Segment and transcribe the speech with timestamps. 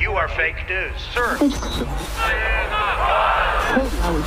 [0.00, 1.38] You are fake news, sir.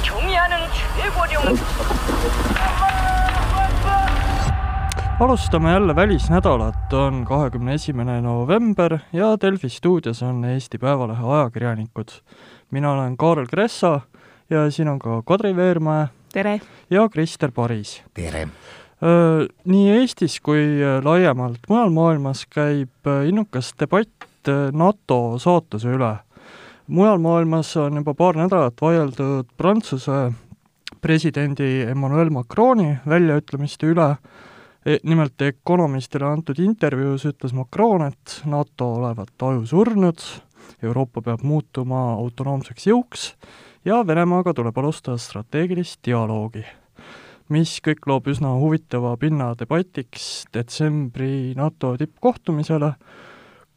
[0.04, 0.58] 경의하는
[0.98, 1.44] 최고령
[5.20, 12.08] alustame jälle välisnädalat, on kahekümne esimene november ja Delfi stuudios on Eesti Päevalehe ajakirjanikud.
[12.72, 14.02] mina olen Kaarel Kressa
[14.50, 16.62] ja siin on ka Kadri Veermäe tere!
[16.90, 18.04] ja Krister Paris.
[18.14, 18.48] tere!
[19.66, 24.27] Nii Eestis kui laiemalt mujal maailmas käib innukas debatt
[24.73, 26.17] NATO saatuse üle.
[26.87, 30.33] mujal maailmas on juba paar nädalat vaieldud Prantsuse
[31.01, 34.17] presidendi Emmanuel Macroni väljaütlemiste üle,
[34.87, 40.19] e, nimelt Economistile antud intervjuus ütles Macron, et NATO olevat ajusurnud,
[40.83, 43.31] Euroopa peab muutuma autonoomseks jõuks
[43.85, 46.65] ja Venemaaga tuleb alustada strateegilist dialoogi
[47.53, 52.93] mis kõik loob üsna huvitava pinna debatiks detsembri NATO tippkohtumisele.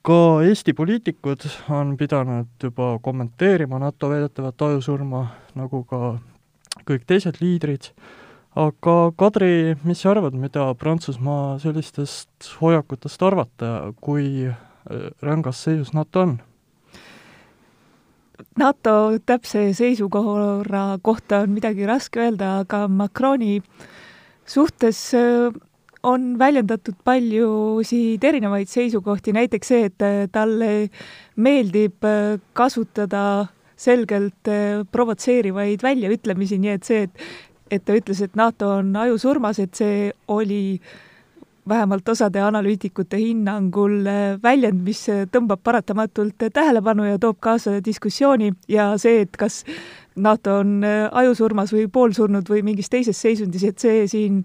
[0.02, 6.18] Ka Eesti poliitikud on pidanud juba kommenteerima NATO väidetavat ajusurma, nagu ka
[6.88, 7.92] kõik teised liidrid,
[8.58, 14.56] aga Kadri, mis sa arvad, mida Prantsusmaa sellistest hoiakutest arvata, kui äh,
[15.22, 16.38] rängas seisus NATO on?
[18.58, 23.60] NATO täpse seisukorra kohta on midagi raske öelda, aga Macroni
[24.50, 25.54] suhtes äh,
[26.04, 30.90] on väljendatud paljusid erinevaid seisukohti, näiteks see, et äh, talle
[31.36, 33.48] meeldib äh, kasutada
[33.82, 34.50] selgelt
[34.94, 37.32] provotseerivaid väljaütlemisi, nii et see, et
[37.72, 40.92] et ta ütles, et NATO on ajusurmas, et see oli äh,
[41.70, 47.78] vähemalt osade analüütikute hinnangul äh, väljend, mis äh, tõmbab paratamatult äh, tähelepanu ja toob kaasa
[47.86, 49.62] diskussiooni ja see, et kas
[50.16, 54.42] NATO on ajusurmas või poolsurnud või mingis teises seisundis, et see siin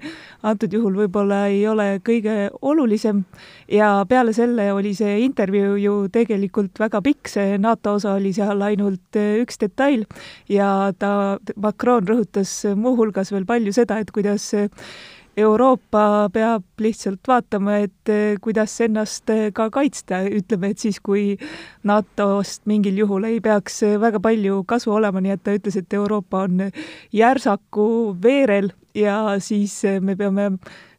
[0.47, 3.25] antud juhul võib-olla ei ole kõige olulisem.
[3.69, 8.63] ja peale selle oli see intervjuu ju tegelikult väga pikk, see NATO osa oli seal
[8.63, 10.07] ainult üks detail
[10.49, 14.53] ja ta, Macron rõhutas muuhulgas veel palju seda, et kuidas
[15.37, 21.35] Euroopa peab lihtsalt vaatama, et eh, kuidas ennast eh, ka kaitsta, ütleme, et siis, kui
[21.85, 25.99] NATO-st mingil juhul ei peaks eh, väga palju kasu olema, nii et ta ütles, et
[25.99, 26.65] Euroopa on
[27.13, 27.89] järsaku
[28.23, 30.55] veerel ja siis me peame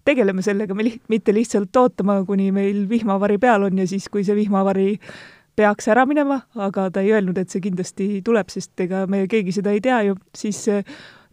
[0.05, 4.21] tegeleme sellega, me li-, mitte lihtsalt ootama, kuni meil vihmavari peal on ja siis, kui
[4.23, 4.99] see vihmavari
[5.57, 9.57] peaks ära minema, aga ta ei öelnud, et see kindlasti tuleb, sest ega me keegi
[9.57, 10.61] seda ei tea ju, siis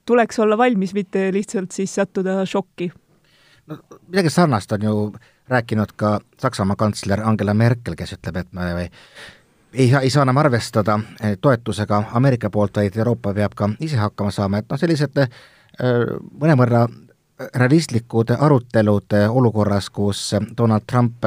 [0.06, 2.92] tuleks olla valmis, mitte lihtsalt siis sattuda šokki.
[3.66, 3.78] no
[4.09, 5.12] midagi sarnast on ju
[5.48, 8.91] rääkinud ka Saksamaa kantsler Angela Merkel, kes ütleb, et me ei,
[9.72, 13.97] ei saa, ei saa enam arvestada eh, toetusega Ameerika poolt, vaid Euroopa peab ka ise
[13.97, 15.28] hakkama saama, et noh, sellised eh,
[16.41, 16.87] mõnevõrra
[17.54, 21.24] realistlikud arutelud olukorras, kus Donald Trump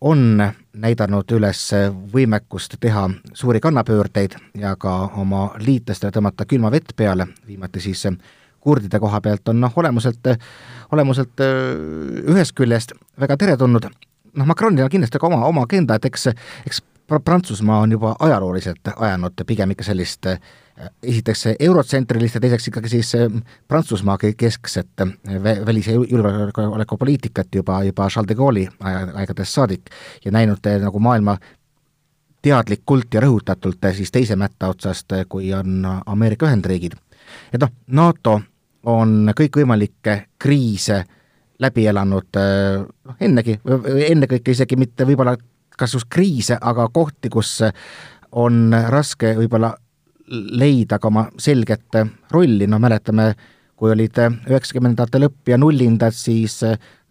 [0.00, 0.42] on
[0.72, 1.64] näidanud üles
[2.12, 8.06] võimekust teha suuri kannapöördeid ja ka oma liitlastele tõmmata külma vett peale, viimati siis
[8.60, 10.32] kurdide koha pealt on noh, olemuselt,
[10.92, 11.44] olemuselt
[12.24, 13.90] ühest küljest väga teretulnud,
[14.32, 16.28] noh, Macronil on kindlasti ka oma, oma agenda, et eks,
[16.66, 16.82] eks
[17.24, 20.38] Prantsusmaa on juba ajalooliselt ajanud pigem ikka sellist äh,
[21.02, 28.08] esiteks eurotsentrilist ja teiseks ikkagi siis äh, Prantsusmaa keskset äh, välis- ja julgeolekupoliitikat juba, juba
[28.08, 28.68] Charles de Gaulle'i
[29.14, 29.90] aegadest saadik
[30.24, 31.36] ja näinud nagu maailma
[32.42, 36.96] teadlikult ja rõhutatult siis teise mätta otsast, kui on Ameerika Ühendriigid.
[37.52, 38.40] et noh, NATO
[38.84, 41.04] on kõikvõimalikke kriise
[41.60, 42.40] läbi elanud
[43.04, 43.60] noh, ennegi,
[44.08, 45.36] ennekõike isegi mitte võib-olla
[45.78, 47.60] kas just kriise, aga kohti, kus
[48.32, 49.74] on raske võib-olla
[50.30, 51.98] leida ka oma selget
[52.30, 53.32] rolli, no mäletame,
[53.76, 54.18] kui olid
[54.48, 56.60] üheksakümnendate lõpp ja nullindad, siis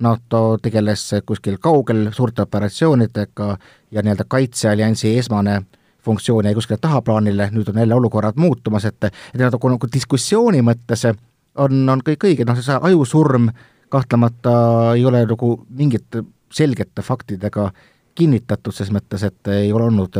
[0.01, 3.49] NATO tegeles kuskil kaugel suurte operatsioonidega
[3.91, 5.61] ja nii-öelda kaitsealliansi esmane
[6.01, 11.05] funktsioon jäi kuskile tahaplaanile, nüüd on jälle olukorrad muutumas, et et nagu, nagu diskussiooni mõttes
[11.55, 13.49] on, on kõik õige, noh, see ajusurm
[13.91, 14.53] kahtlemata
[14.95, 17.69] ei ole nagu mingite selgete faktidega
[18.15, 20.17] kinnitatud ses mõttes, et ei ole olnud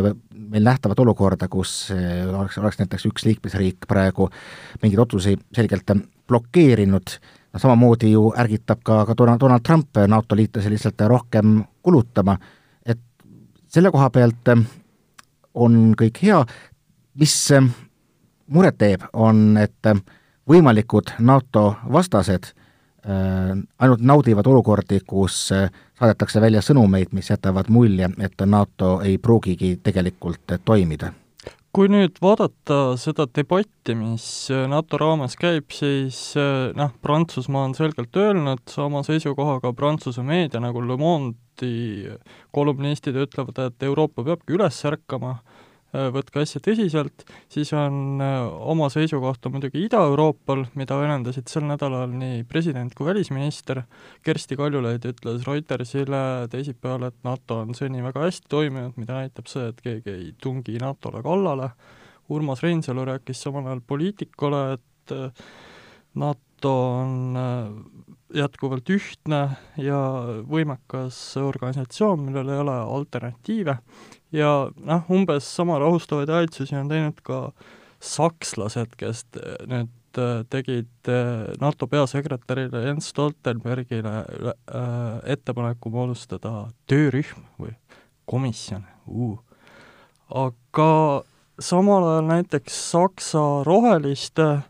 [0.52, 4.30] meil nähtavat olukorda, kus oleks, oleks näiteks üks liikmesriik praegu
[4.82, 5.92] mingeid otsuseid selgelt
[6.28, 7.16] blokeerinud,
[7.54, 12.38] no samamoodi ju ärgitab ka, ka Donald, Donald Trump NATO liitlasi lihtsalt rohkem kulutama,
[12.86, 13.02] et
[13.68, 14.54] selle koha pealt
[15.54, 16.40] on kõik hea,
[17.20, 17.36] mis
[18.52, 19.94] muret teeb, on, et
[20.48, 22.54] võimalikud NATO vastased
[23.06, 25.70] ainult naudivad olukordi, kus äh,
[26.00, 31.14] saadetakse välja sõnumeid, mis jätavad mulje, et NATO ei pruugigi tegelikult toimida.
[31.72, 36.36] kui nüüd vaadata seda debatti, mis äh, NATO raames käib, siis
[36.76, 42.12] noh, Prantsusmaa on selgelt öelnud oma seisukoha, ka Prantsuse meedia nagu Le Monde'i
[42.52, 45.61] kolumnistid ütlevad, et Euroopa peabki üles ärkama, Äh,
[45.92, 52.46] võtke asja tõsiselt, siis on äh, oma seisukohta muidugi Ida-Euroopal, mida väljendasid sel nädalal nii
[52.48, 53.84] president kui välisminister,
[54.24, 56.22] Kersti Kaljulaid ütles Reutersile
[56.52, 60.78] teisipäeval, et NATO on seni väga hästi toiminud, mida näitab see, et keegi ei tungi
[60.80, 61.74] NATO-le kallale,
[62.32, 65.46] Urmas Reinsalu rääkis samal ajal Poliitikule, et äh,
[66.16, 66.72] NATO
[67.02, 67.36] on
[68.32, 69.40] jätkuvalt ühtne
[69.82, 70.00] ja
[70.48, 73.76] võimekas organisatsioon, millel ei ole alternatiive
[74.32, 77.42] ja noh, umbes sama rahustavaid aitsusi on teinud ka
[78.02, 79.26] sakslased, kes
[79.70, 84.16] nüüd äh, tegid äh, NATO peasekretärile Jens Stoltenbergile
[85.30, 87.76] ettepaneku moodustada töörühm või
[88.30, 89.38] komisjon uh.,
[90.32, 90.92] aga
[91.60, 94.62] samal ajal näiteks Saksa roheliste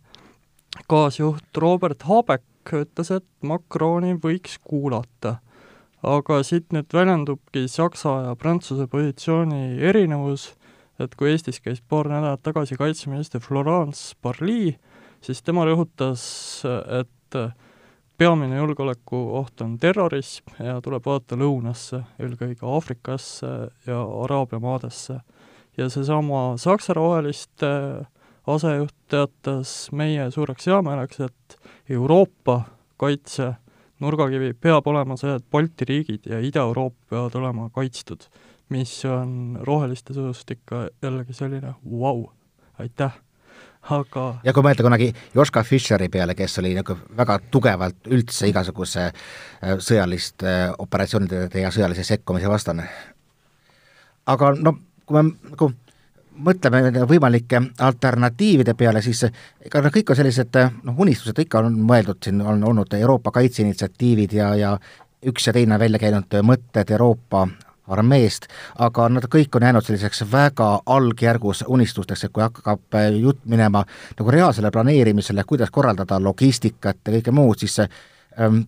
[0.89, 5.39] kaasjuht Robert Habeck ütles, et Macroni võiks kuulata
[6.03, 10.51] aga siit nüüd väljendubki Saksa ja Prantsuse positsiooni erinevus,
[11.01, 14.75] et kui Eestis käis paar nädalat tagasi kaitseminister Florence Parly,
[15.21, 16.23] siis tema rõhutas,
[16.99, 17.39] et
[18.21, 23.51] peamine julgeolekuoht on terrorism ja tuleb vaadata lõunasse, eelkõige Aafrikasse
[23.87, 25.21] ja Araabia maadesse.
[25.77, 27.71] ja seesama Saksa roheliste
[28.47, 31.57] asejuht teatas meie suureks heameeleks, et
[31.89, 32.61] Euroopa
[32.97, 33.55] kaitse
[34.01, 38.27] nurgakivi peab olema see, et Balti riigid ja Ida-Euroopa peavad olema kaitstud,
[38.73, 42.23] mis on roheliste sujust ikka jällegi selline vau wow,,
[42.79, 43.19] aitäh
[43.89, 49.07] aga ja kui mõelda kunagi Joška Fischeri peale, kes oli nagu väga tugevalt üldse igasuguse
[49.09, 52.85] äh, sõjaliste äh, operatsioonide ja sõjalise sekkumise vastane.
[54.25, 55.71] aga no kui me nagu
[56.45, 62.21] mõtleme võimalike alternatiivide peale, siis ega nad kõik on sellised noh, unistused ikka on mõeldud,
[62.23, 64.75] siin on olnud Euroopa kaitseinitsiatiivid ja, ja
[65.27, 67.47] üks ja teine välja käinud mõtted Euroopa
[67.91, 68.47] armeest,
[68.79, 73.83] aga nad kõik on jäänud selliseks väga algjärgus unistusteks, et kui hakkab jutt minema
[74.19, 78.63] nagu reaalsele planeerimisele, kuidas korraldada logistikat ja kõike muud, siis ähm,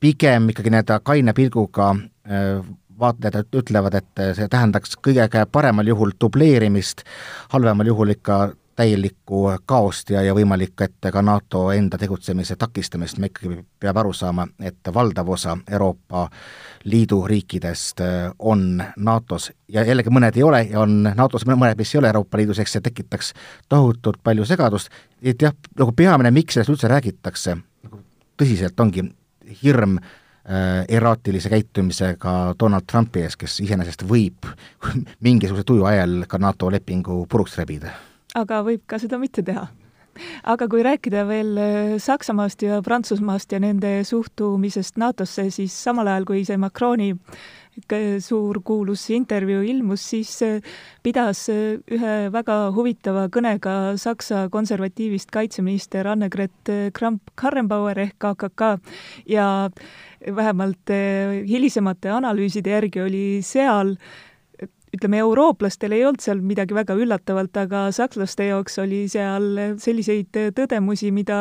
[0.00, 2.60] pigem ikkagi nii-öelda kaine pilguga äh,
[3.00, 7.02] vaatlejad ütlevad, et see tähendaks kõige paremal juhul dubleerimist,
[7.52, 8.38] halvemal juhul ikka
[8.76, 14.12] täielikku kaost ja, ja võimalik, et ka NATO enda tegutsemise takistamist, me ikkagi peab aru
[14.12, 16.26] saama, et valdav osa Euroopa
[16.84, 18.02] Liidu riikidest
[18.38, 19.50] on NATO-s.
[19.72, 22.76] Ja jällegi mõned ei ole ja on NATO-s mõned, mis ei ole Euroopa Liidus, eks
[22.76, 23.32] see tekitaks
[23.68, 24.92] tohutult palju segadust,
[25.22, 27.56] et jah, nagu peamine, miks sellest üldse räägitakse,
[27.88, 28.04] nagu
[28.36, 29.08] tõsiselt ongi
[29.62, 30.25] hirm äh, Äh,
[30.88, 34.46] eraatilise käitumisega Donald Trumpi ees, kes iseenesest võib
[35.26, 37.96] mingisuguse tuju ajal ka NATO lepingu puruks rebida.
[38.34, 39.66] aga võib ka seda mitte teha
[40.46, 46.28] aga kui rääkida veel äh, Saksamaast ja Prantsusmaast ja nende suhtumisest NATO-sse, siis samal ajal,
[46.28, 47.12] kui see Macroni
[48.24, 50.60] suur kuulus intervjuu ilmus, siis äh,
[51.02, 58.62] pidas ühe väga huvitava kõne ka Saksa konservatiivist kaitseminister Annegret Kramp-Karrenbauer ehk AKK
[59.30, 59.48] ja
[60.26, 60.94] vähemalt
[61.46, 63.96] hilisemate analüüside järgi oli seal
[64.94, 69.48] ütleme, eurooplastel ei olnud seal midagi väga üllatavat, aga sakslaste jaoks oli seal
[69.82, 71.40] selliseid tõdemusi, mida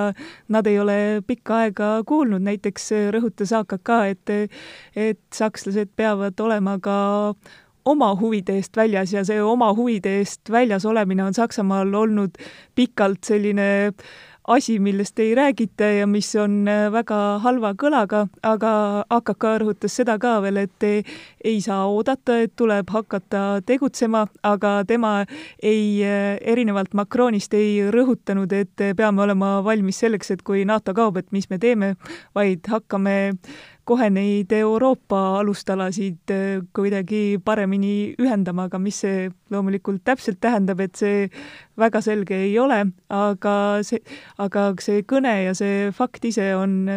[0.52, 0.98] nad ei ole
[1.28, 4.36] pikka aega kuulnud, näiteks rõhutas AKK, et
[4.96, 6.98] et sakslased peavad olema ka
[7.86, 12.40] oma huvide eest väljas ja see oma huvide eest väljas olemine on Saksamaal olnud
[12.76, 14.08] pikalt selline äh,
[14.48, 18.72] asi, millest ei räägita ja mis on äh, väga halva kõlaga, aga
[19.10, 25.14] AKK rõhutas seda ka veel, et ei saa oodata, et tuleb hakata tegutsema, aga tema
[25.62, 31.18] ei, äh, erinevalt Macronist ei rõhutanud, et peame olema valmis selleks, et kui NATO kaob,
[31.18, 31.96] et mis me teeme,
[32.36, 33.16] vaid hakkame
[33.86, 40.98] kohe neid Euroopa alustalasid äh, kuidagi paremini ühendama, aga mis see loomulikult täpselt tähendab, et
[40.98, 41.28] see
[41.80, 42.82] väga selge ei ole,
[43.14, 44.02] aga see,
[44.42, 46.88] aga see kõne ja see fakt ise on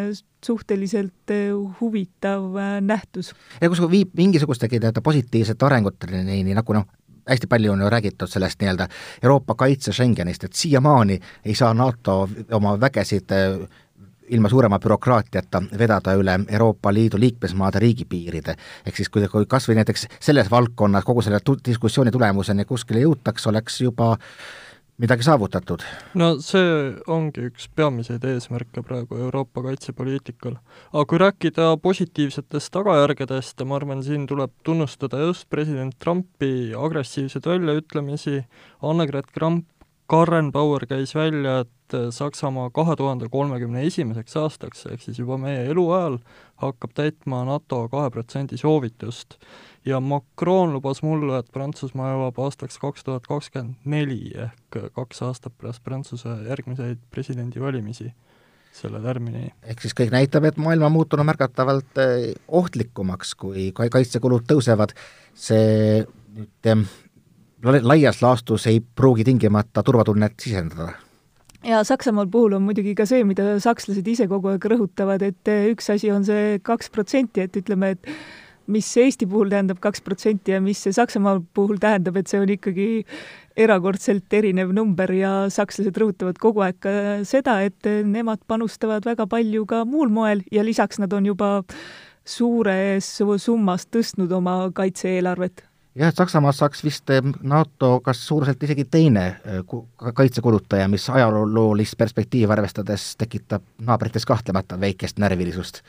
[0.45, 3.35] suhteliselt äh, huvitav äh, nähtus.
[3.61, 6.89] ja kus viib mingisugustegi nii-öelda positiivsete arenguteni, nii nagu noh,
[7.29, 8.89] hästi palju on ju räägitud sellest nii-öelda
[9.23, 13.37] Euroopa kaitse Schengenist, et siiamaani ei saa NATO oma vägesid
[14.29, 18.55] ilma suurema bürokraatiata vedada üle Euroopa Liidu liikmesmaade riigipiiride.
[18.87, 23.05] ehk siis kui, kui kas või näiteks selles valdkonnas kogu selle tu-, diskussiooni tulemuseni kuskile
[23.05, 24.17] jõutaks, oleks juba
[24.99, 25.85] midagi saavutatud?
[26.15, 30.59] no see ongi üks peamiseid eesmärke praegu Euroopa kaitsepoliitikal.
[30.93, 38.45] aga kui rääkida positiivsetest tagajärgedest, ma arvan, siin tuleb tunnustada just president Trumpi agressiivseid väljaütlemisi,
[38.83, 39.67] Annegret Kramp
[40.09, 41.71] Karren Bauer käis välja, et
[42.11, 46.19] Saksamaa kahe tuhande kolmekümne esimeseks aastaks, ehk siis juba meie eluajal,
[46.63, 49.39] hakkab täitma NATO kahe protsendi soovitust.
[49.87, 55.55] ja Macron lubas mulle, et Prantsusmaa jõuab aastaks kaks tuhat kakskümmend neli ehk kaks aastat
[55.57, 58.13] pärast Prantsuse järgmiseid presidendivalimisi
[58.73, 59.51] selle tärminini.
[59.63, 64.95] ehk siis kõik näitab, et maailm on muutunud märgatavalt eh, ohtlikumaks, kui kaitsekulud tõusevad,
[65.35, 66.07] see
[66.39, 66.73] nüüd
[67.83, 70.93] laias laastus ei pruugi tingimata turvatunnet sisendada
[71.69, 75.69] ja Saksamaal puhul on muidugi ka see, mida sakslased ise kogu aeg rõhutavad, et eh,
[75.75, 78.13] üks asi on see kaks protsenti, et ütleme, et
[78.69, 82.53] mis Eesti puhul tähendab kaks protsenti ja mis see Saksamaa puhul tähendab, et see on
[82.53, 82.89] ikkagi
[83.59, 86.93] erakordselt erinev number ja sakslased rõhutavad kogu aeg ka
[87.29, 91.51] seda, et nemad panustavad väga palju ka muul moel ja lisaks nad on juba
[92.29, 93.09] suures
[93.41, 99.27] summas tõstnud oma kaitse-eelarvet jah, et Saksamaast saaks vist eh, NATO kas suuruselt isegi teine
[99.29, 99.63] eh,
[100.15, 105.83] kaitsekulutaja, mis ajaloolist perspektiivi arvestades tekitab naabrites kahtlemata väikest närvilisust.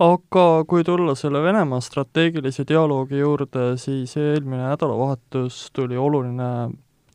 [0.00, 6.70] Aga kui tulla selle Venemaa strateegilise dialoogi juurde, siis eelmine nädalavahetus tuli oluline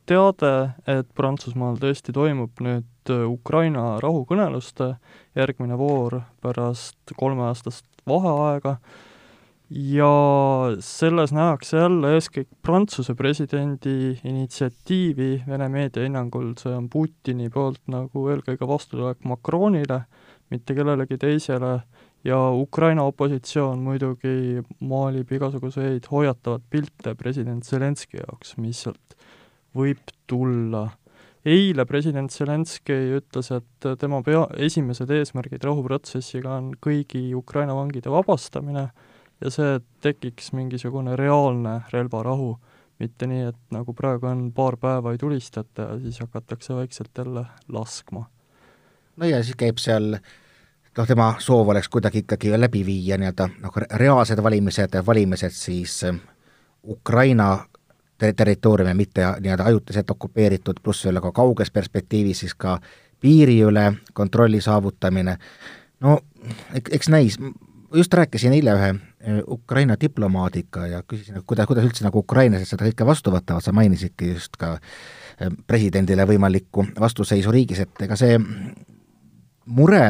[0.05, 0.53] teade,
[0.87, 4.95] et Prantsusmaal tõesti toimub nüüd Ukraina rahukõneluste
[5.37, 8.77] järgmine voor pärast kolmeaastast vaheaega
[9.69, 16.53] ja selles nähakse jälle eeskätt Prantsuse presidendi initsiatiivi, Vene meedia hinnangul.
[16.59, 20.03] See on Putini poolt nagu eelkõige vastutulek Macronile,
[20.53, 21.79] mitte kellelegi teisele.
[22.25, 29.17] Ja Ukraina opositsioon muidugi maalib igasuguseid hoiatavaid pilte president Zelenskõi jaoks, mis sealt
[29.75, 30.89] võib tulla.
[31.45, 38.87] eile president Zelenskõi ütles, et tema pea, esimesed eesmärgid rahuprotsessiga on kõigi Ukraina vangide vabastamine
[39.41, 42.55] ja see, et tekiks mingisugune reaalne relvarahu,
[42.99, 47.45] mitte nii, et nagu praegu on, paar päeva ei tulistata ja siis hakatakse vaikselt jälle
[47.67, 48.25] laskma.
[49.15, 50.15] no ja siis käib seal
[50.97, 56.23] noh, tema soov oleks kuidagi ikkagi läbi viia nii-öelda noh, reaalsed valimised, valimised siis ähm,
[56.87, 57.65] Ukraina
[58.17, 62.79] ter-, territooriumi, mitte nii-öelda ajutiselt okupeeritud, pluss veel ka kauges perspektiivis siis ka
[63.19, 65.37] piiri üle kontrolli saavutamine,
[65.99, 66.19] no
[66.91, 67.39] eks näis,
[67.93, 72.69] just rääkisin eile ühe äh, Ukraina diplomaadiga ja küsisin, et kuidas, kuidas üldse nagu ukrainlased
[72.69, 78.17] seda kõike vastu võtavad, sa mainisidki just ka äh, presidendile võimalikku vastuseisu riigis, et ega
[78.19, 78.39] see
[79.65, 80.03] mure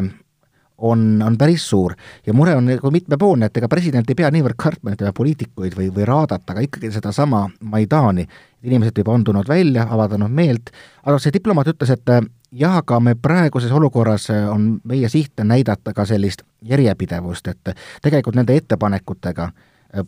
[0.77, 1.93] on, on päris suur
[2.25, 5.89] ja mure on nagu mitmepoolne, et ega president ei pea niivõrd kartma ütleme poliitikuid või,
[5.95, 8.27] või raadat, aga ikkagi sedasama Maidani.
[8.65, 10.71] inimesed juba on tulnud välja, avaldanud meelt,
[11.05, 12.11] aga see diplomaat ütles, et
[12.51, 18.55] jah, aga me praeguses olukorras on meie siht näidata ka sellist järjepidevust, et tegelikult nende
[18.57, 19.51] ettepanekutega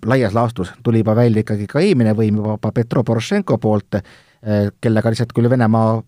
[0.05, 4.01] laias laastus tuli juba välja ikkagi ka eelmine võim juba Petro Porošenko poolt,
[4.81, 6.01] kellega lihtsalt küll Venemaa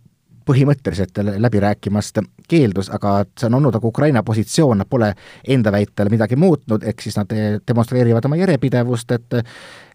[0.49, 5.11] põhimõtteliselt läbi rääkimast keeldus, aga see on olnud nagu Ukraina positsioon, nad pole
[5.47, 7.29] enda väitel midagi muutnud, ehk siis nad
[7.67, 9.37] demonstreerivad oma järjepidevust, et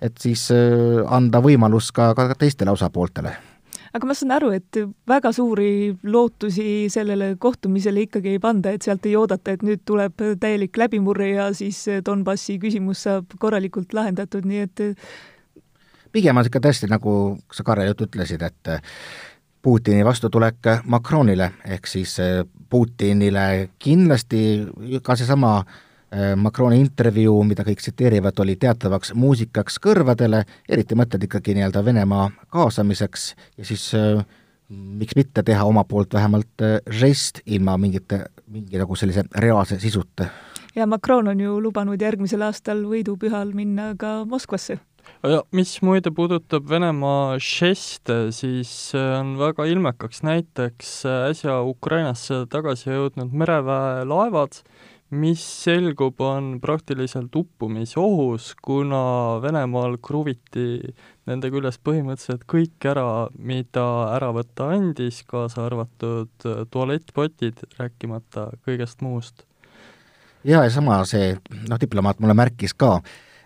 [0.04, 3.32] et siis äh, anda võimalus ka, ka teistele osapooltele.
[3.94, 9.06] Aga ma saan aru, et väga suuri lootusi sellele kohtumisele ikkagi ei panda, et sealt
[9.06, 14.64] ei oodata, et nüüd tuleb täielik läbimurre ja siis Donbassi küsimus saab korralikult lahendatud, nii
[14.66, 14.82] et
[16.14, 17.14] pigem on ikka tõesti, nagu
[17.54, 18.74] sa, Karel, ütlesid, et
[19.64, 24.40] Putini vastutulek Macronile, ehk siis eh, Putinile kindlasti
[25.02, 25.54] ka seesama
[26.12, 32.28] eh, Macroni intervjuu, mida kõik tsiteerivad, oli teatavaks muusikaks kõrvadele, eriti mõtled ikkagi nii-öelda Venemaa
[32.52, 34.20] kaasamiseks ja siis äh,
[34.68, 36.68] miks mitte teha oma poolt vähemalt
[37.00, 40.28] žest ilma mingite, mingi nagu sellise reaalse sisuta.
[40.76, 44.76] ja Macron on ju lubanud järgmisel aastal võidupühal minna ka Moskvasse
[45.56, 50.90] mis muide puudutab Venemaa žeste, siis on väga ilmekaks näiteks
[51.30, 54.60] äsja Ukrainasse tagasi jõudnud mereväe laevad,
[55.14, 60.94] mis selgub, on praktiliselt uppumisohus, kuna Venemaal kruviti
[61.28, 69.46] nende küljest põhimõtteliselt kõik ära, mida ära võtta andis, kaasa arvatud tualettpotid, rääkimata kõigest muust.
[70.44, 71.36] jaa, ja sama see,
[71.68, 72.98] noh, diplomaat mulle märkis ka,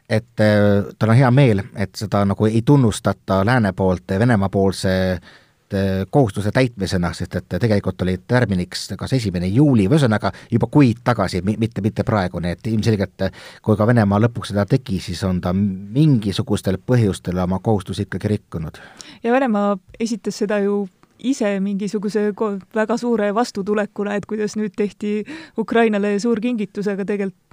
[0.08, 4.94] et äh, tal on hea meel, et seda nagu ei tunnustata lääne poolt Venemaa poolse
[5.12, 11.02] äh, kohustuse täitmisena, sest et tegelikult oli tärminiks kas esimene juuli, või ühesõnaga juba kuid
[11.04, 13.28] tagasi, mitte, mitte praegu, nii et ilmselgelt
[13.62, 18.80] kui ka Venemaa lõpuks seda tegi, siis on ta mingisugustel põhjustel oma kohustusi ikkagi rikkunud.
[19.22, 20.86] ja Venemaa esitas seda ju
[21.18, 22.32] ise mingisuguse
[22.74, 25.22] väga suure vastutulekuna, et kuidas nüüd tehti
[25.58, 27.46] Ukrainale suur kingitus, aga tegelikult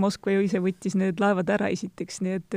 [0.00, 2.56] Moskva ju ise võttis need laevad ära esiteks, nii et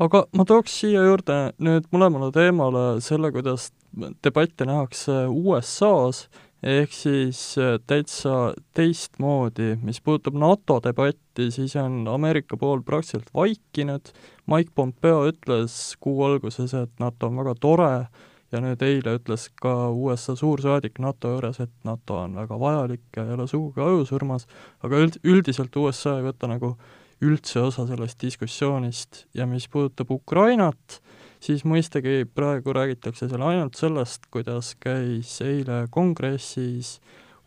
[0.00, 3.70] aga ma tooks siia juurde nüüd mõlemale teemale selle, kuidas
[4.24, 6.26] debatte nähakse USA-s,
[6.66, 14.12] ehk siis äh, täitsa teistmoodi, mis puudutab NATO debatti, siis on Ameerika pool praktiliselt vaikinud,
[14.50, 17.92] Mike Pompeo ütles kuu alguses, et NATO on väga tore,
[18.52, 23.24] ja nüüd eile ütles ka USA suursaadik NATO juures, et NATO on väga vajalik ja
[23.26, 24.46] ei ole sugugi ajusurmas,
[24.86, 26.76] aga üld, üldiselt USA ei võta nagu
[27.24, 29.24] üldse osa sellest diskussioonist.
[29.34, 31.00] Ja mis puudutab Ukrainat,
[31.40, 36.98] siis mõistagi praegu räägitakse seal ainult sellest, kuidas käis eile kongressis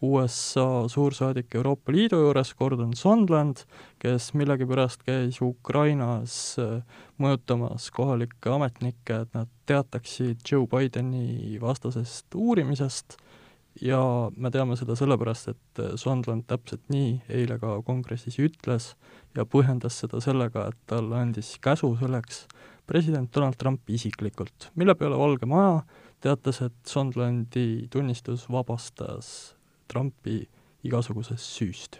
[0.01, 3.65] USA suursaadik Euroopa Liidu juures, Gordon Sondland,
[4.00, 6.79] kes millegipärast käis Ukrainas äh,
[7.20, 13.18] mõjutamas kohalikke ametnikke, et nad teataksid Joe Bideni vastasest uurimisest.
[13.79, 14.00] Ja
[14.36, 18.94] me teame seda sellepärast, et äh, Sondland täpselt nii eile ka kongressis ütles
[19.36, 22.46] ja põhjendas seda sellega, et talle andis käsu selleks
[22.88, 25.84] president Donald Trump isiklikult, mille peale Valge Maja
[26.24, 29.59] teatas, et Sondlandi tunnistus vabastas
[29.89, 30.43] Trumpi
[30.88, 32.00] igasugusest süüst.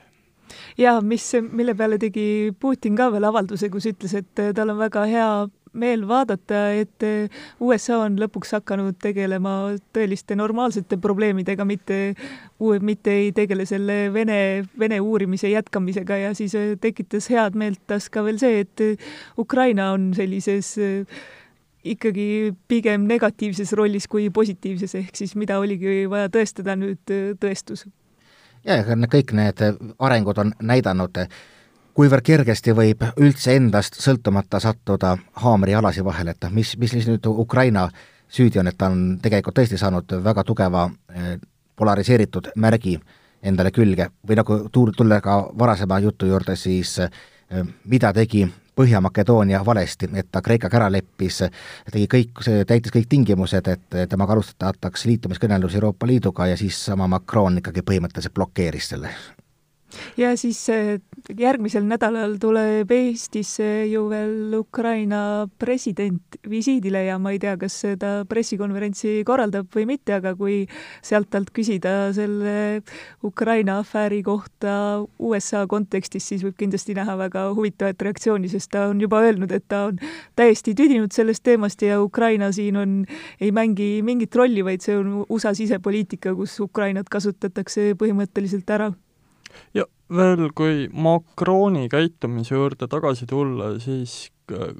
[0.77, 5.05] Ja mis, mille peale tegi Putin ka veel avalduse, kus ütles, et tal on väga
[5.10, 5.29] hea
[5.77, 7.05] meel vaadata, et
[7.62, 12.00] USA on lõpuks hakanud tegelema tõeliste normaalsete probleemidega, mitte,
[12.81, 14.39] mitte ei tegele selle Vene,
[14.79, 18.86] Vene uurimise jätkamisega ja siis tekitas head meelt tas ka veel see, et
[19.38, 20.74] Ukraina on sellises
[21.83, 27.86] ikkagi pigem negatiivses rollis kui positiivses, ehk siis mida oligi vaja tõestada, nüüd tõestus.
[28.65, 29.63] jaa, ega kõik need
[30.00, 31.21] arengud on näidanud,
[31.93, 36.91] kuivõrd kergesti võib üldse endast sõltumata sattuda haamri ja alasi vahele, et noh, mis, mis
[36.91, 37.89] siis nüüd Ukraina
[38.29, 40.89] süüdi on, et ta on tegelikult tõesti saanud väga tugeva
[41.79, 43.00] polariseeritud märgi
[43.43, 46.98] endale külge või nagu tulla ka varasema jutu juurde, siis
[47.86, 48.43] mida tegi
[48.79, 51.41] Põhja-Makedoonia valesti, et ta Kreekaga ära leppis,
[51.91, 57.59] tegi kõik, täitis kõik tingimused, et temaga alustatakse liitumiskõnelusi Euroopa Liiduga ja siis sama Macron
[57.59, 59.12] ikkagi põhimõtteliselt blokeeris selle.
[60.17, 60.62] Ja siis
[61.29, 67.75] eh, järgmisel nädalal tuleb Eestisse ju veel Ukraina president visiidile ja ma ei tea, kas
[68.00, 70.63] ta pressikonverentsi korraldab või mitte, aga kui
[71.05, 72.82] sealt talt küsida selle
[73.23, 79.01] Ukraina afääri kohta USA kontekstis, siis võib kindlasti näha väga huvitavat reaktsiooni, sest ta on
[79.01, 80.01] juba öelnud, et ta on
[80.39, 82.97] täiesti tüdinud sellest teemast ja Ukraina siin on,
[83.39, 88.91] ei mängi mingit rolli, vaid see on USA sisepoliitika, kus Ukrainat kasutatakse põhimõtteliselt ära.
[89.73, 94.72] Ja veel, kui Macroni käitumise juurde tagasi tulla, siis äh,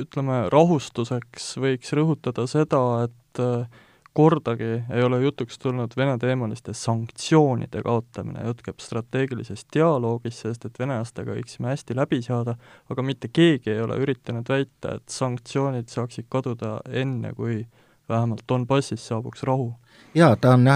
[0.00, 3.82] ütleme, rahustuseks võiks rõhutada seda, et äh,
[4.14, 11.34] kordagi ei ole jutuks tulnud Vene-teemaliste sanktsioonide kaotamine, jutt käib strateegilisest dialoogist, sest et venelastega
[11.34, 12.54] võiksime hästi läbi saada,
[12.90, 17.64] aga mitte keegi ei ole üritanud väita, et sanktsioonid saaksid kaduda enne, kui
[18.08, 19.72] vähemalt Donbassis saabuks rahu
[20.14, 20.66] jaa, ta on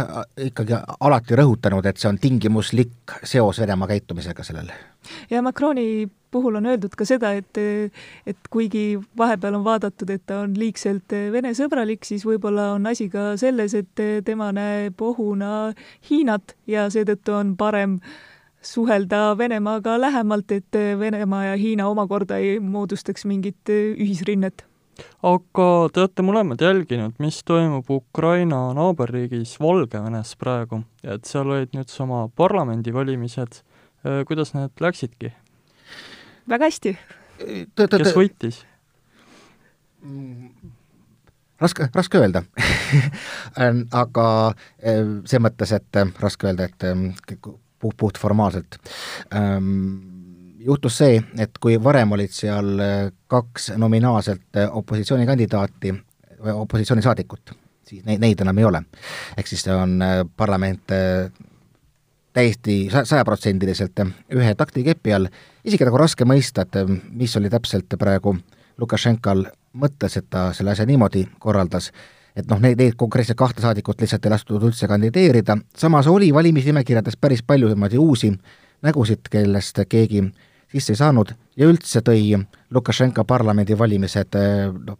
[0.42, 4.74] ikkagi alati rõhutanud, et see on tingimuslik seos Venemaa käitumisega sellele.
[5.30, 7.60] ja Macroni puhul on öeldud ka seda, et,
[8.26, 13.32] et kuigi vahepeal on vaadatud, et ta on liigselt Vene-sõbralik, siis võib-olla on asi ka
[13.40, 15.72] selles, et tema näeb ohuna
[16.10, 17.98] Hiinat ja seetõttu on parem
[18.62, 24.67] suhelda Venemaaga lähemalt, et Venemaa ja Hiina omakorda ei moodustaks mingit ühisrinnet
[25.26, 31.92] aga te olete mõlemad jälginud, mis toimub Ukraina naaberriigis Valgevenes praegu, et seal olid nüüd
[31.92, 33.60] sama parlamendivalimised,
[34.04, 35.32] äh, kuidas need läksidki?
[36.48, 36.96] väga hästi.
[37.38, 38.64] kes võitis?
[41.60, 42.44] raske, raske öelda
[44.02, 46.86] aga äh, selles mõttes, et äh, raske öelda, et
[47.80, 48.78] puht, puht formaalselt
[49.34, 50.07] ähm,
[50.68, 55.94] juhtus see, et kui varem olid seal äh, kaks nominaalselt äh, opositsioonikandidaati
[56.44, 57.54] või opositsioonisaadikut,
[57.88, 58.82] siis neid, neid enam ei ole.
[59.36, 60.92] ehk siis on äh, parlament
[62.32, 64.04] täiesti sajaprotsendiliselt
[64.36, 65.30] ühe taktikepi all,
[65.64, 66.76] isegi nagu raske mõista, et
[67.10, 68.36] mis oli täpselt praegu
[68.78, 69.42] Lukašenkal
[69.74, 71.88] mõttes, et ta selle asja niimoodi korraldas,
[72.36, 77.16] et noh, neid, neid konkreetselt kahte saadikut lihtsalt ei lastud üldse kandideerida, samas oli valimisnimekirjades
[77.16, 78.30] päris palju niimoodi uusi
[78.86, 80.22] nägusid, kellest keegi
[80.72, 82.36] sisse ei saanud ja üldse tõi
[82.74, 84.36] Lukašenka parlamendivalimised
[84.86, 84.98] noh,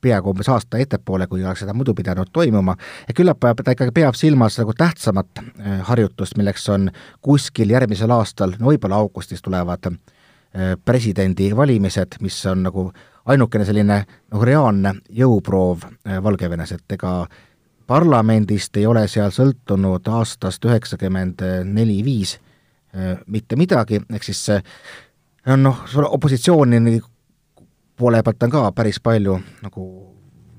[0.00, 2.76] peaaegu umbes aasta ettepoole, kui oleks seda muidu pidanud toimuma,
[3.08, 8.56] ja küllap ta ikkagi peab silmas nagu tähtsamat eh, harjutust, milleks on kuskil järgmisel aastal,
[8.58, 12.90] no võib-olla augustis tulevad eh, presidendivalimised, mis on nagu
[13.30, 15.84] ainukene selline nagu reaalne jõuproov
[16.24, 17.14] Valgevenes, et ega
[17.90, 22.38] parlamendist ei ole seal sõltunud aastast üheksakümmend neli-viis
[23.26, 24.40] mitte midagi, ehk siis
[25.46, 27.00] on noh, opositsiooni
[28.00, 29.84] poole pealt on ka päris palju nagu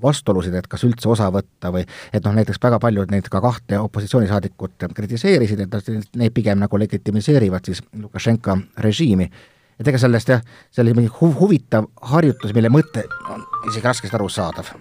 [0.02, 3.78] vastuolusid, et kas üldse osa võtta või et noh, näiteks väga paljud neid ka kahte
[3.78, 9.30] opositsioonisaadikut kritiseerisid, et neid pigem nagu legitimiseerivad siis Lukašenka režiimi.
[9.80, 14.16] et ega sellest jah, see oli mingi hu-, huvitav harjutus, mille mõte on isegi raskesti
[14.16, 14.72] arusaadav.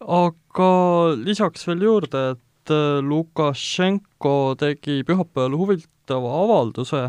[0.00, 0.70] aga
[1.24, 7.04] lisaks veel juurde, et äh, Lukašenko tegi pühapäeval huvitava avalduse,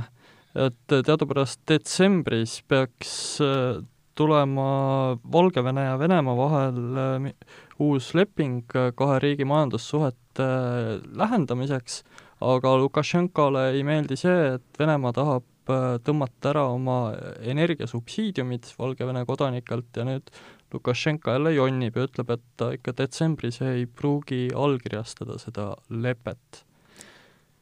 [0.56, 3.82] et teadupärast detsembris peaks äh,
[4.16, 7.32] tulema Valgevene ja Venemaa vahel äh,
[7.80, 12.04] uus leping kahe riigi majandussuhete äh, lähendamiseks,
[12.42, 20.06] aga Lukašenkale ei meeldi see, et Venemaa tahab tõmmata ära oma energiasubsiidiumid Valgevene kodanikelt ja
[20.08, 20.32] nüüd
[20.74, 26.63] Lukašenka jälle jonnib ja ütleb, et ta ikka detsembris ei pruugi allkirjastada seda lepet.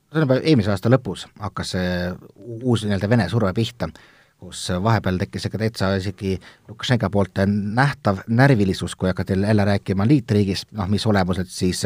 [0.09, 1.91] tähendab, eelmise aasta lõpus hakkas see
[2.63, 3.89] uus nii-öelda Vene surve pihta
[4.39, 6.37] kus vahepeal tekkis ikka täitsa isegi
[6.69, 11.83] Lukašenka poolt nähtav närvilisus, kui hakati jälle rääkima liitriigist, noh mis olemuselt siis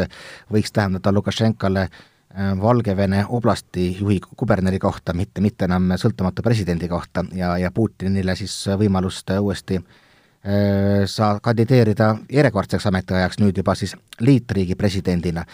[0.53, 7.21] võiks tähendada Lukašenkale äh, Valgevene oblasti juhi kuberneri kohta, mitte, mitte enam sõltumatu presidendi kohta
[7.37, 9.99] ja, ja Putinile siis võimalust uuesti äh,
[10.43, 15.45] Äh, saa kandideerida järjekordseks ametiajaks nüüd juba siis liitriigi presidendina.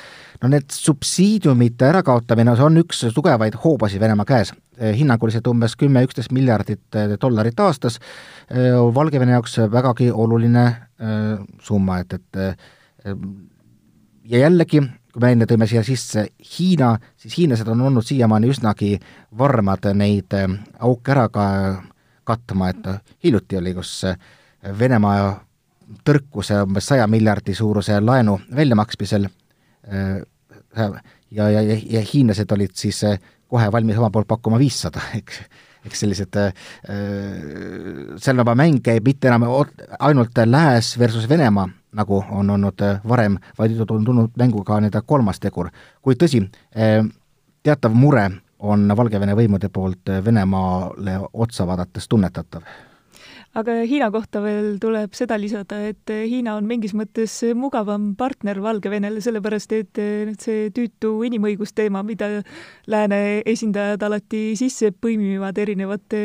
[0.41, 4.49] no need subsiidiumite ärakaotamine, see on üks tugevaid hoobasid Venemaa käes,
[4.81, 7.99] äh, hinnanguliselt umbes kümme-üksteist miljardit äh, dollarit aastas,
[8.95, 10.63] Valgevene jaoks vägagi oluline
[11.61, 13.13] summa, et, et
[14.25, 14.81] ja jällegi,
[15.13, 18.95] kui me enne tõime siia sisse Hiina, siis hiinlased on olnud siiamaani üsnagi
[19.37, 20.35] varmad neid
[20.79, 21.45] auke ära ka
[22.29, 22.89] katma, et
[23.23, 24.03] hiljuti oli, kus
[24.79, 25.37] Venemaa
[26.05, 30.19] tõrkuse umbes saja miljardi suuruse laenu väljamaksmisel äh,
[31.31, 33.17] ja, ja, ja, ja hiinlased olid siis äh,
[33.49, 35.41] kohe valmis oma poolt pakkuma viissada, eks,
[35.89, 36.69] eks sellised, äh,
[38.21, 39.47] seal juba mäng käib mitte enam
[39.99, 45.39] ainult Lääs versus Venemaa, nagu on olnud varem, vaid on tulnud mängu ka nii-öelda kolmas
[45.39, 45.69] tegur.
[46.01, 46.43] kuid tõsi,
[47.63, 52.63] teatav mure on Valgevene võimude poolt Venemaale otsa vaadates tunnetatav
[53.57, 59.21] aga Hiina kohta veel tuleb seda lisada, et Hiina on mingis mõttes mugavam partner Valgevenele,
[59.23, 60.01] sellepärast et
[60.41, 62.29] see tüütu inimõigusteema, mida
[62.89, 66.23] lääne esindajad alati sisse põimivad erinevate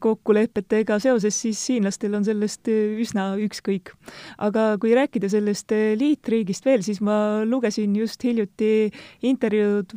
[0.00, 3.92] kokkulepetega seoses, siis hiinlastel on sellest üsna ükskõik.
[4.38, 8.90] aga kui rääkida sellest liitriigist veel, siis ma lugesin just hiljuti
[9.22, 9.94] intervjuud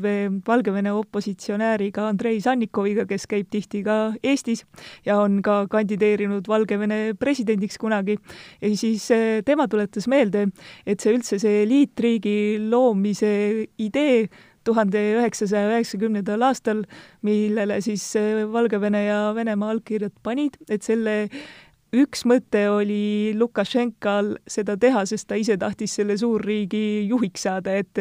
[0.48, 4.66] Valgevene opositsionääriga Andrei Sannikoviga, kes käib tihti ka Eestis
[5.06, 8.18] ja on ka kandideerinud Valgevene presidendiks kunagi.
[8.62, 10.48] ja siis eh, tema tuletas meelde,
[10.86, 14.28] et see üldse, see liitriigi loomise idee
[14.68, 16.86] tuhande üheksasaja üheksakümnendal aastal,
[17.26, 21.16] millele siis äh, Valgevene ja Venemaa allkirjad panid, et selle
[21.92, 28.00] üks mõte oli Lukašenkal seda teha, sest ta ise tahtis selle suurriigi juhiks saada, et,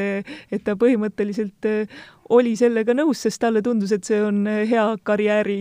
[0.53, 5.59] et ta põhimõtteliselt äh, oli sellega nõus, sest talle tundus, et see on hea karjääri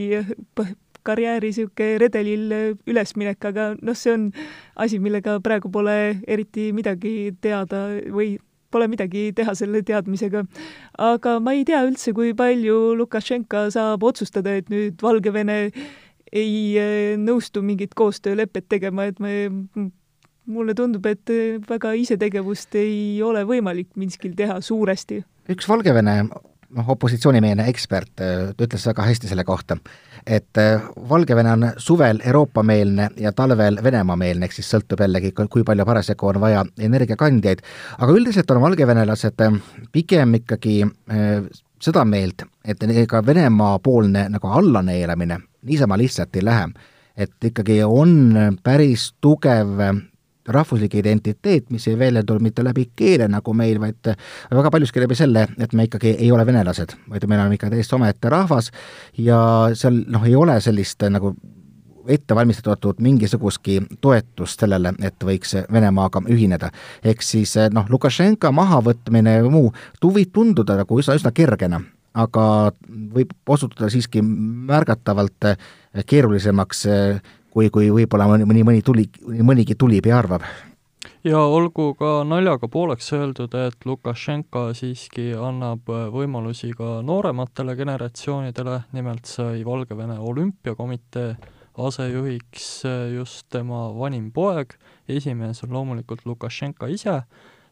[1.07, 2.51] karjääri niisugune redelil
[2.89, 4.27] ülesminek, aga noh, see on
[4.75, 5.95] asi, millega praegu pole
[6.27, 8.35] eriti midagi teada või
[8.71, 10.43] pole midagi teha selle teadmisega.
[10.97, 15.59] aga ma ei tea üldse, kui palju Lukašenka saab otsustada, et nüüd Valgevene
[16.31, 19.49] ei eh, nõustu mingit koostöölepet tegema, et me,
[20.49, 21.33] mulle tundub, et
[21.69, 25.23] väga isetegevust ei ole võimalik Minskil teha suuresti.
[25.49, 26.21] üks Valgevene
[26.75, 29.77] noh, opositsioonimeelne ekspert äh, ütles väga hästi selle kohta,
[30.25, 35.87] et äh, Valgevene on suvel Euroopa-meelne ja talvel Venemaa-meelne, ehk siis sõltub jällegi, kui palju
[35.87, 37.63] parasjagu on vaja energiakandjaid,
[37.97, 39.59] aga üldiselt on valgevenelased äh,
[39.91, 40.79] pigem ikkagi
[41.79, 46.69] seda meelt, et ega Venemaa-poolne nagu allaneelamine niisama lihtsalt ei lähe.
[47.19, 49.81] et ikkagi on päris tugev
[50.49, 54.11] rahvuslik identiteet, mis ei väljendu mitte läbi keele nagu meil, vaid
[54.51, 57.95] väga paljuski läbi selle, et me ikkagi ei ole venelased, vaid me oleme ikka täiesti
[57.95, 58.71] omaette rahvas
[59.17, 59.39] ja
[59.73, 61.35] seal noh, ei ole sellist nagu
[62.09, 66.71] ette valmistatud mingisugustki toetust sellele, et võiks Venemaaga ühineda.
[67.03, 71.81] ehk siis noh, Lukašenka mahavõtmine ja muu võib tunduda nagu üsna, üsna kergena,
[72.13, 75.53] aga võib osutuda siiski märgatavalt
[76.05, 76.85] keerulisemaks
[77.53, 80.45] kui, kui võib-olla mõni, mõni, tuli, mõnigi tulipea arvab.
[81.23, 89.25] ja olgu ka naljaga pooleks öeldud, et Lukašenka siiski annab võimalusi ka noorematele generatsioonidele, nimelt
[89.25, 91.35] sai Valgevene olümpiakomitee
[91.79, 92.83] asejuhiks
[93.15, 94.73] just tema vanim poeg,
[95.07, 97.21] esimees on loomulikult Lukašenka ise,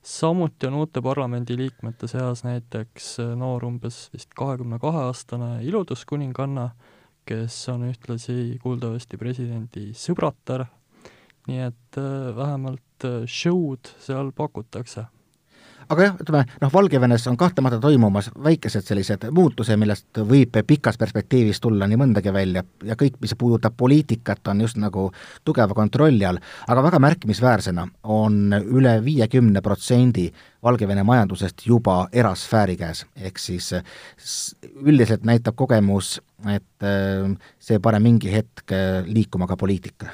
[0.02, 6.70] samuti on uute parlamendiliikmete seas näiteks noor, umbes vist kahekümne kahe aastane iluduskuninganna,
[7.28, 10.66] kes on ühtlasi kuuldavasti presidendi sõbratar,
[11.48, 12.00] nii et
[12.38, 15.06] vähemalt show'd seal pakutakse
[15.90, 21.62] aga jah, ütleme noh, Valgevenes on kahtlemata toimumas väikesed sellised muutused, millest võib pikas perspektiivis
[21.64, 22.64] tulla nii mõndagi välja.
[22.86, 25.08] Ja kõik, mis puudutab poliitikat, on just nagu
[25.48, 30.30] tugeva kontrolli all, aga väga märkimisväärsena on üle viiekümne protsendi
[30.64, 33.70] Valgevene majandusest juba erasfääri käes, ehk siis
[34.82, 36.18] üldiselt näitab kogemus,
[36.50, 40.10] et äh, see paneb mingi hetk äh, liikuma ka poliitika.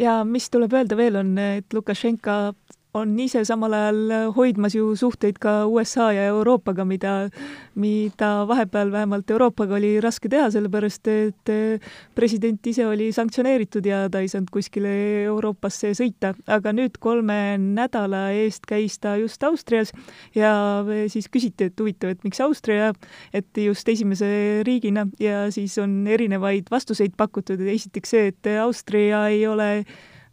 [0.00, 2.54] Ja mis tuleb öelda veel, on, et Lukašenka
[2.94, 7.28] on ise samal ajal hoidmas ju suhteid ka USA ja Euroopaga, mida,
[7.74, 11.52] mida vahepeal vähemalt Euroopaga oli raske teha, sellepärast et
[12.14, 14.92] president ise oli sanktsioneeritud ja ta ei saanud kuskile
[15.24, 19.90] Euroopasse sõita, aga nüüd kolme nädala eest käis ta just Austrias
[20.34, 20.54] ja
[21.10, 22.92] siis küsiti, et huvitav, et miks Austria,
[23.34, 29.46] et just esimese riigina ja siis on erinevaid vastuseid pakutud, esiteks see, et Austria ei
[29.50, 29.72] ole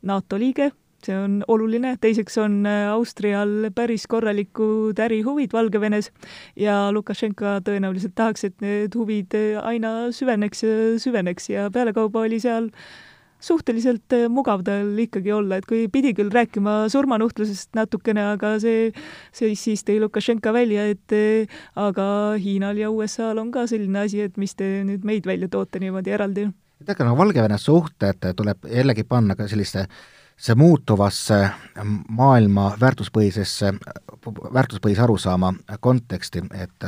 [0.05, 0.71] NATO liige
[1.07, 6.11] see on oluline, teiseks on äh, Austrial päris korralikud ärihuvid Valgevenes
[6.59, 12.39] ja Lukašenka tõenäoliselt tahaks, et need huvid äh, aina süveneks ja süveneks ja pealekauba oli
[12.43, 12.69] seal
[13.41, 18.91] suhteliselt äh, mugav tal ikkagi olla, et kui pidi küll rääkima surmanuhtlusest natukene, aga see,
[19.35, 21.17] see siis tõi Lukašenka välja, et
[21.75, 22.07] aga
[22.41, 26.13] Hiinal ja USA-l on ka selline asi, et mis te nüüd meid välja toote niimoodi
[26.17, 26.49] eraldi.
[26.81, 29.87] et ega no Valgevene suhted tuleb jällegi panna ka selliste
[30.41, 31.49] see muutuvasse
[32.09, 33.73] maailma väärtuspõhisesse,
[34.53, 36.87] väärtuspõhise arusaama konteksti, et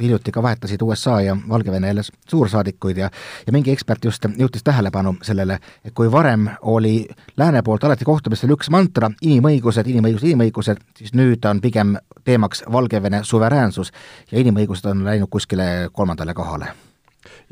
[0.00, 3.10] hiljuti ka vahetasid USA ja Valgevene jälle suursaadikuid ja
[3.46, 8.54] ja mingi ekspert just juhtis tähelepanu sellele, et kui varem oli lääne poolt alati kohtumistel
[8.54, 13.92] üks mantra, inimõigused, inimõigused, inimõigused, siis nüüd on pigem teemaks Valgevene suveräänsus
[14.30, 16.70] ja inimõigused on läinud kuskile kolmandale kohale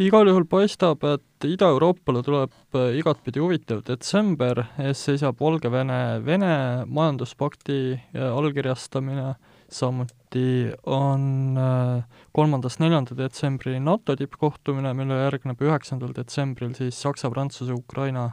[0.00, 6.52] igal juhul paistab, et Ida-Euroopale tuleb äh, igatpidi huvitav detsember, ees seisab Valgevene Vene
[6.90, 9.34] majanduspakti äh, allkirjastamine,
[9.70, 17.76] samuti on äh, kolmandast neljanda detsembri NATO tippkohtumine, millele järgneb üheksandal detsembril siis Saksa, Prantsuse,
[17.76, 18.30] Ukraina,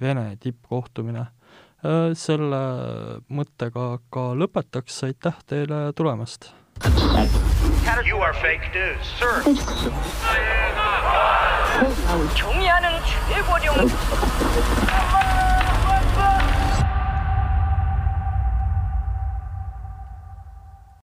[0.00, 1.26] Vene tippkohtumine.
[2.16, 2.60] Selle
[3.32, 6.50] mõttega ka lõpetaks, aitäh teile tulemast!
[8.05, 9.41] You are fake news, sir.
[12.35, 12.89] 경의하는
[13.29, 13.75] 최고령